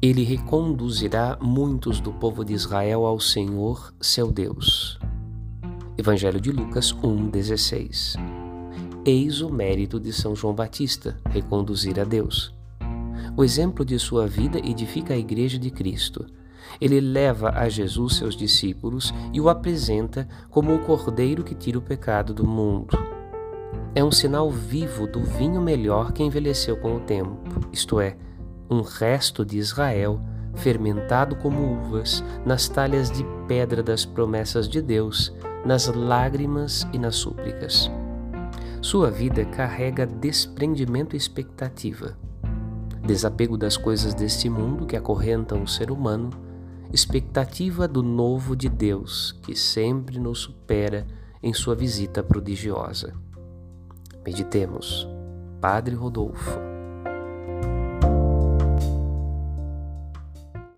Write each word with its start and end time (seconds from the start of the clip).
Ele 0.00 0.22
reconduzirá 0.22 1.36
muitos 1.42 1.98
do 1.98 2.12
povo 2.12 2.44
de 2.44 2.52
Israel 2.52 3.04
ao 3.04 3.18
Senhor, 3.18 3.92
seu 4.00 4.30
Deus. 4.30 4.96
Evangelho 5.98 6.40
de 6.40 6.52
Lucas 6.52 6.92
1:16. 6.92 8.14
Eis 9.04 9.40
o 9.40 9.50
mérito 9.50 9.98
de 9.98 10.12
São 10.12 10.36
João 10.36 10.54
Batista, 10.54 11.18
reconduzir 11.28 11.98
a 11.98 12.04
Deus. 12.04 12.54
O 13.36 13.42
exemplo 13.42 13.84
de 13.84 13.98
sua 13.98 14.28
vida 14.28 14.60
edifica 14.60 15.14
a 15.14 15.18
Igreja 15.18 15.58
de 15.58 15.68
Cristo. 15.68 16.26
Ele 16.80 17.00
leva 17.00 17.50
a 17.50 17.68
Jesus 17.68 18.18
seus 18.18 18.36
discípulos 18.36 19.12
e 19.32 19.40
o 19.40 19.48
apresenta 19.48 20.28
como 20.48 20.72
o 20.72 20.78
cordeiro 20.78 21.42
que 21.42 21.56
tira 21.56 21.76
o 21.76 21.82
pecado 21.82 22.32
do 22.32 22.46
mundo. 22.46 22.96
É 23.96 24.04
um 24.04 24.12
sinal 24.12 24.48
vivo 24.48 25.08
do 25.08 25.24
vinho 25.24 25.60
melhor 25.60 26.12
que 26.12 26.22
envelheceu 26.22 26.76
com 26.76 26.94
o 26.94 27.00
tempo, 27.00 27.36
isto 27.72 27.98
é, 27.98 28.16
um 28.70 28.82
resto 28.82 29.44
de 29.44 29.58
Israel 29.58 30.20
fermentado 30.54 31.36
como 31.36 31.74
uvas 31.74 32.22
nas 32.44 32.68
talhas 32.68 33.10
de 33.10 33.24
pedra 33.46 33.82
das 33.82 34.04
promessas 34.04 34.68
de 34.68 34.82
Deus, 34.82 35.32
nas 35.64 35.86
lágrimas 35.86 36.86
e 36.92 36.98
nas 36.98 37.16
súplicas. 37.16 37.90
Sua 38.80 39.10
vida 39.10 39.44
carrega 39.44 40.06
desprendimento 40.06 41.14
e 41.14 41.16
expectativa, 41.16 42.16
desapego 43.04 43.56
das 43.56 43.76
coisas 43.76 44.14
deste 44.14 44.48
mundo 44.48 44.86
que 44.86 44.96
acorrentam 44.96 45.62
o 45.62 45.68
ser 45.68 45.90
humano, 45.90 46.30
expectativa 46.92 47.86
do 47.86 48.02
novo 48.02 48.56
de 48.56 48.68
Deus 48.68 49.32
que 49.42 49.54
sempre 49.54 50.18
nos 50.18 50.40
supera 50.40 51.06
em 51.42 51.52
sua 51.52 51.74
visita 51.74 52.22
prodigiosa. 52.22 53.12
Meditemos. 54.24 55.08
Padre 55.60 55.94
Rodolfo. 55.94 56.67